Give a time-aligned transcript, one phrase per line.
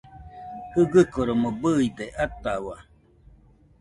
[0.73, 2.79] Jɨgɨkoromo bɨide atahau